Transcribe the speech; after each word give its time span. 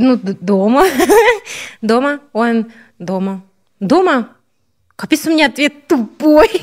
Ну, 0.00 0.16
дома. 0.16 0.84
дома. 1.82 2.20
Он 2.32 2.72
дома. 3.00 3.42
Дома? 3.80 4.36
Капец, 4.94 5.26
у 5.26 5.30
меня 5.30 5.46
ответ 5.46 5.88
тупой. 5.88 6.48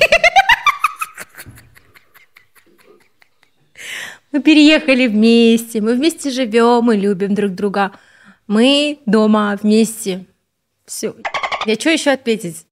Мы 4.32 4.42
переехали 4.42 5.06
вместе, 5.06 5.80
мы 5.80 5.94
вместе 5.94 6.30
живем, 6.30 6.82
мы 6.84 6.96
любим 6.96 7.34
друг 7.34 7.52
друга. 7.52 7.92
Мы 8.46 8.98
дома 9.06 9.58
вместе. 9.62 10.26
Все. 10.84 11.14
Я 11.64 11.74
что 11.76 11.90
еще 11.90 12.10
ответить? 12.10 12.66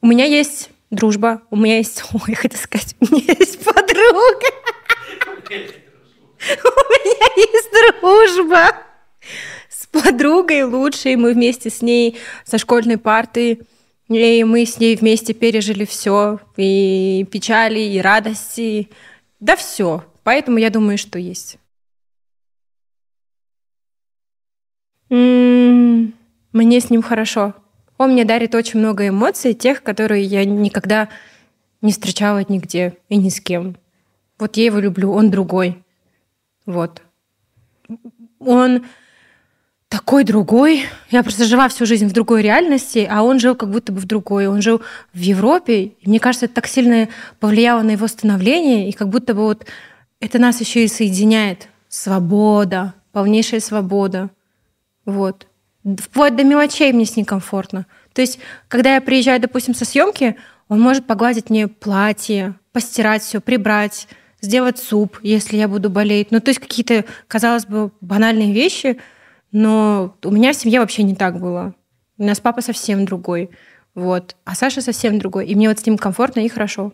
У 0.00 0.06
меня 0.06 0.24
есть 0.24 0.70
дружба, 0.90 1.42
у 1.50 1.56
меня 1.56 1.76
есть, 1.76 2.02
ой, 2.12 2.34
хотел 2.34 2.58
сказать, 2.58 2.96
у 3.00 3.04
меня 3.14 3.34
есть 3.38 3.64
подруга. 3.64 4.46
У 6.64 6.92
меня 6.92 7.28
есть 7.36 7.70
дружба 7.72 8.76
с 9.68 9.86
подругой 9.86 10.64
лучшей. 10.64 11.16
Мы 11.16 11.34
вместе 11.34 11.70
с 11.70 11.82
ней 11.82 12.18
со 12.44 12.58
школьной 12.58 12.98
парты. 12.98 13.60
И 14.08 14.44
мы 14.44 14.66
с 14.66 14.78
ней 14.78 14.96
вместе 14.96 15.34
пережили 15.34 15.84
все. 15.84 16.40
И 16.56 17.26
печали, 17.30 17.80
и 17.80 18.00
радости. 18.00 18.90
Да 19.40 19.56
все. 19.56 20.04
Поэтому 20.24 20.58
я 20.58 20.70
думаю, 20.70 20.98
что 20.98 21.18
есть. 21.18 21.58
М-м, 25.10 26.14
мне 26.52 26.80
с 26.80 26.90
ним 26.90 27.02
хорошо. 27.02 27.54
Он 27.98 28.12
мне 28.12 28.24
дарит 28.24 28.54
очень 28.54 28.80
много 28.80 29.06
эмоций, 29.06 29.54
тех, 29.54 29.82
которые 29.82 30.24
я 30.24 30.44
никогда 30.44 31.08
не 31.82 31.92
встречала 31.92 32.44
нигде 32.48 32.96
и 33.08 33.16
ни 33.16 33.28
с 33.28 33.40
кем. 33.40 33.76
Вот 34.38 34.56
я 34.56 34.64
его 34.64 34.78
люблю, 34.78 35.12
он 35.12 35.30
другой. 35.30 35.84
Вот. 36.66 37.02
Он 38.38 38.84
такой 39.88 40.24
другой. 40.24 40.84
Я 41.10 41.22
просто 41.22 41.44
жила 41.44 41.68
всю 41.68 41.84
жизнь 41.84 42.06
в 42.06 42.12
другой 42.12 42.40
реальности, 42.42 43.06
а 43.10 43.22
он 43.22 43.38
жил 43.38 43.54
как 43.54 43.70
будто 43.70 43.92
бы 43.92 44.00
в 44.00 44.06
другой. 44.06 44.46
Он 44.46 44.62
жил 44.62 44.80
в 45.12 45.18
Европе, 45.18 45.82
и 45.82 46.08
мне 46.08 46.18
кажется, 46.18 46.46
это 46.46 46.54
так 46.54 46.66
сильно 46.66 47.08
повлияло 47.40 47.82
на 47.82 47.90
его 47.90 48.06
становление, 48.06 48.88
и 48.88 48.92
как 48.92 49.08
будто 49.08 49.34
бы 49.34 49.42
вот 49.42 49.66
это 50.18 50.38
нас 50.38 50.60
еще 50.60 50.84
и 50.84 50.88
соединяет. 50.88 51.68
Свобода, 51.88 52.94
полнейшая 53.12 53.60
свобода. 53.60 54.30
Вот. 55.04 55.46
Вплоть 55.84 56.36
до 56.36 56.44
мелочей 56.44 56.90
мне 56.92 57.04
с 57.04 57.16
ним 57.16 57.26
комфортно. 57.26 57.86
То 58.14 58.22
есть, 58.22 58.38
когда 58.68 58.94
я 58.94 59.00
приезжаю, 59.02 59.40
допустим, 59.40 59.74
со 59.74 59.84
съемки, 59.84 60.36
он 60.68 60.80
может 60.80 61.06
погладить 61.06 61.50
мне 61.50 61.68
платье, 61.68 62.54
постирать 62.72 63.22
все, 63.22 63.40
прибрать, 63.40 64.08
сделать 64.42 64.78
суп, 64.78 65.18
если 65.22 65.56
я 65.56 65.68
буду 65.68 65.88
болеть. 65.88 66.30
Ну, 66.30 66.40
то 66.40 66.50
есть 66.50 66.60
какие-то, 66.60 67.04
казалось 67.28 67.64
бы, 67.64 67.92
банальные 68.00 68.52
вещи, 68.52 69.00
но 69.52 70.16
у 70.22 70.30
меня 70.30 70.52
в 70.52 70.56
семье 70.56 70.80
вообще 70.80 71.04
не 71.04 71.14
так 71.14 71.40
было. 71.40 71.74
У 72.18 72.24
нас 72.24 72.40
папа 72.40 72.60
совсем 72.60 73.06
другой, 73.06 73.50
вот, 73.94 74.36
а 74.44 74.54
Саша 74.54 74.82
совсем 74.82 75.18
другой, 75.18 75.46
и 75.46 75.54
мне 75.54 75.68
вот 75.68 75.78
с 75.78 75.86
ним 75.86 75.96
комфортно 75.96 76.40
и 76.40 76.48
хорошо. 76.48 76.92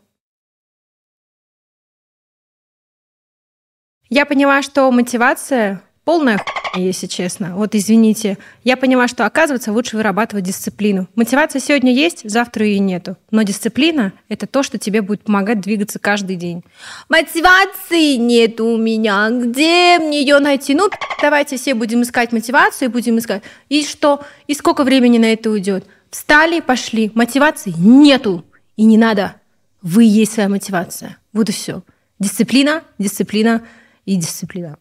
Я 4.11 4.25
поняла, 4.25 4.63
что 4.63 4.91
мотивация 4.91 5.83
полная 6.05 6.39
хуйня, 6.39 6.58
если 6.75 7.07
честно. 7.07 7.57
Вот 7.57 7.75
извините. 7.75 8.39
Я 8.65 8.77
поняла, 8.77 9.09
что, 9.09 9.27
оказывается, 9.27 9.73
лучше 9.73 9.97
вырабатывать 9.97 10.45
дисциплину. 10.45 11.09
Мотивация 11.15 11.61
сегодня 11.61 11.93
есть, 11.93 12.29
завтра 12.29 12.67
ее 12.67 12.79
нету. 12.79 13.17
Но 13.31 13.43
дисциплина— 13.43 14.13
это 14.29 14.47
то, 14.47 14.63
что 14.63 14.79
тебе 14.79 15.03
будет 15.03 15.23
помогать 15.23 15.61
двигаться 15.61 15.99
каждый 15.99 16.37
день. 16.37 16.63
Мотивации 17.09 18.17
нет 18.17 18.61
у 18.61 18.77
меня. 18.77 19.31
Где 19.31 19.99
мне 19.99 20.21
ее 20.21 20.39
найти? 20.39 20.75
Ну, 20.75 20.89
давайте 21.23 21.57
все 21.57 21.75
будем 21.75 22.03
искать 22.03 22.33
мотивацию, 22.33 22.91
будем 22.91 23.19
искать. 23.19 23.43
И 23.69 23.85
что? 23.85 24.21
И 24.47 24.55
сколько 24.55 24.85
времени 24.85 25.19
на 25.19 25.33
это 25.33 25.51
уйдет? 25.51 25.85
Встали, 26.11 26.61
пошли. 26.61 27.11
Мотивации 27.15 27.73
нету. 27.77 28.45
И 28.77 28.85
не 28.85 28.97
надо. 28.97 29.35
Вы 29.83 30.05
есть 30.05 30.33
своя 30.33 30.49
мотивация. 30.49 31.19
Вот 31.33 31.49
и 31.49 31.53
все. 31.53 31.83
Дисциплина, 32.19 32.83
дисциплина 32.99 33.63
и 34.05 34.17
дисциплина. 34.17 34.77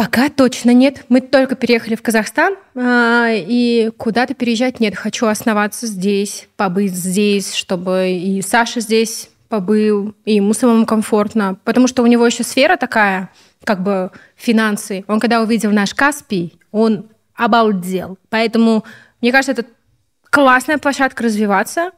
Пока 0.00 0.30
точно 0.30 0.70
нет. 0.70 1.04
Мы 1.10 1.20
только 1.20 1.56
переехали 1.56 1.94
в 1.94 2.00
Казахстан, 2.00 2.54
а, 2.74 3.26
и 3.30 3.90
куда-то 3.98 4.32
переезжать 4.32 4.80
нет. 4.80 4.96
Хочу 4.96 5.26
основаться 5.26 5.86
здесь, 5.86 6.48
побыть 6.56 6.94
здесь, 6.94 7.52
чтобы 7.52 8.10
и 8.12 8.40
Саша 8.40 8.80
здесь 8.80 9.28
побыл, 9.50 10.14
и 10.24 10.36
ему 10.36 10.54
самому 10.54 10.86
комфортно. 10.86 11.58
Потому 11.64 11.86
что 11.86 12.02
у 12.02 12.06
него 12.06 12.24
еще 12.24 12.44
сфера 12.44 12.78
такая, 12.78 13.28
как 13.62 13.82
бы 13.82 14.10
финансы. 14.36 15.04
Он 15.06 15.20
когда 15.20 15.42
увидел 15.42 15.70
наш 15.70 15.92
Каспий, 15.92 16.58
он 16.72 17.10
обалдел. 17.34 18.16
Поэтому, 18.30 18.84
мне 19.20 19.32
кажется, 19.32 19.52
это 19.52 19.66
классная 20.30 20.78
площадка 20.78 21.24
развиваться. 21.24 21.90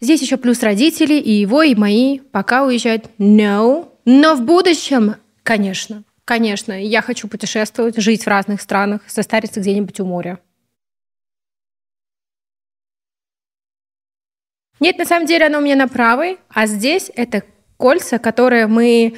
Здесь 0.00 0.22
еще 0.22 0.36
плюс 0.36 0.62
родители, 0.62 1.14
и 1.14 1.32
его, 1.32 1.64
и 1.64 1.74
мои. 1.74 2.20
Пока 2.30 2.64
уезжать 2.64 3.06
no. 3.18 3.88
Но 4.04 4.36
в 4.36 4.42
будущем, 4.42 5.16
конечно, 5.42 6.04
Конечно, 6.24 6.72
я 6.72 7.02
хочу 7.02 7.28
путешествовать, 7.28 7.98
жить 7.98 8.24
в 8.24 8.28
разных 8.28 8.62
странах, 8.62 9.02
состариться 9.08 9.60
где-нибудь 9.60 10.00
у 10.00 10.06
моря. 10.06 10.38
Нет, 14.80 14.98
на 14.98 15.04
самом 15.04 15.26
деле 15.26 15.46
оно 15.46 15.58
у 15.58 15.60
меня 15.60 15.76
на 15.76 15.88
правой, 15.88 16.38
а 16.48 16.66
здесь 16.66 17.10
это 17.14 17.42
кольца, 17.76 18.18
которые 18.18 18.66
мы 18.66 19.14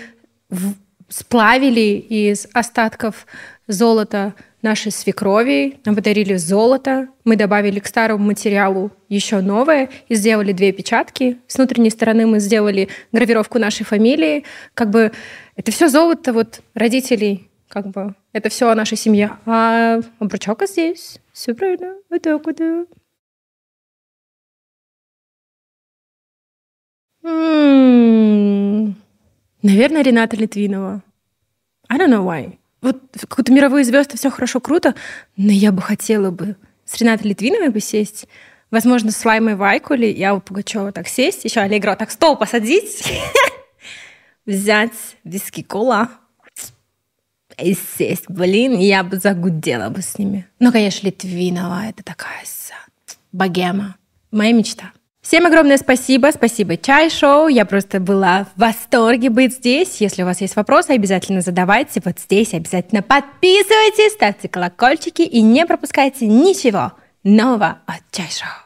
сплавили 1.09 1.99
из 1.99 2.47
остатков 2.53 3.27
золота 3.67 4.35
нашей 4.63 4.93
свекрови. 4.93 5.79
Нам 5.85 5.95
подарили 5.95 6.37
золото. 6.37 7.09
Мы 7.25 7.37
добавили 7.37 7.79
к 7.79 7.87
старому 7.87 8.25
материалу 8.25 8.91
еще 9.09 9.41
новое 9.41 9.89
и 10.09 10.15
сделали 10.15 10.53
две 10.53 10.73
печатки. 10.73 11.39
С 11.47 11.57
внутренней 11.57 11.91
стороны 11.91 12.27
мы 12.27 12.41
сделали 12.41 12.89
гравировку 13.13 13.59
нашей 13.59 13.85
фамилии. 13.85 14.45
Как 14.75 14.91
бы 14.91 15.13
это 15.57 15.71
все 15.71 15.89
золото 15.89 16.33
вот 16.33 16.61
родителей, 16.75 17.49
как 17.69 17.89
бы 17.89 18.15
это 18.33 18.49
все 18.49 18.69
о 18.69 18.75
нашей 18.75 18.97
семье. 18.97 19.39
А 19.47 20.01
обручалка 20.19 20.67
здесь. 20.67 21.19
Все 21.33 21.55
правильно. 21.55 21.95
Вот 22.11 22.23
так 22.23 22.45
вот. 22.45 22.61
Наверное, 29.63 30.03
Рената 30.03 30.37
Литвинова. 30.37 31.03
I 31.89 31.99
don't 31.99 32.11
know 32.11 32.25
why. 32.25 32.59
Вот 32.83 33.01
какую-то 33.19 33.53
мировые 33.53 33.85
звезды, 33.85 34.17
все 34.17 34.31
хорошо, 34.31 34.61
круто, 34.61 34.95
но 35.37 35.51
я 35.51 35.73
бы 35.73 35.83
хотела 35.83 36.31
бы 36.31 36.57
с 36.85 37.01
Ренатой 37.01 37.31
Литвиновой 37.31 37.71
бы 37.71 37.81
сесть, 37.81 38.29
возможно, 38.71 39.11
с 39.11 39.25
Лаймой 39.25 39.55
Вайкули, 39.55 40.07
я 40.07 40.35
у 40.35 40.41
Пугачева 40.41 40.93
так 40.93 41.09
сесть, 41.09 41.45
еще 41.45 41.61
Аллегро 41.61 41.97
так 41.97 42.11
стол 42.11 42.37
посадить, 42.37 43.03
взять 44.47 45.17
виски 45.25 45.63
кола 45.63 46.11
и 47.59 47.75
сесть. 47.75 48.29
Блин, 48.29 48.79
я 48.79 49.03
бы 49.03 49.17
загудела 49.17 49.89
бы 49.89 50.03
с 50.03 50.19
ними. 50.19 50.47
Ну, 50.61 50.71
конечно, 50.71 51.07
Литвинова, 51.07 51.87
это 51.87 52.03
такая 52.03 52.45
богема. 53.37 53.97
Моя 54.31 54.53
мечта. 54.53 54.93
Всем 55.27 55.45
огромное 55.45 55.77
спасибо. 55.77 56.31
Спасибо 56.33 56.77
Чай 56.77 57.11
Шоу. 57.11 57.49
Я 57.49 57.65
просто 57.65 57.99
была 57.99 58.47
в 58.55 58.61
восторге 58.61 59.29
быть 59.29 59.55
здесь. 59.55 60.01
Если 60.01 60.23
у 60.23 60.25
вас 60.25 60.41
есть 60.41 60.55
вопросы, 60.55 60.91
обязательно 60.91 61.41
задавайте. 61.41 62.01
Вот 62.05 62.21
здесь 62.21 62.55
обязательно 62.55 63.03
подписывайтесь, 63.03 64.13
ставьте 64.13 64.49
колокольчики 64.49 65.23
и 65.23 65.43
не 65.43 65.67
пропускайте 65.67 66.29
ничего 66.29 66.93
нового 67.25 67.79
от 67.87 68.03
Чай 68.13 68.29
Шоу. 68.31 68.66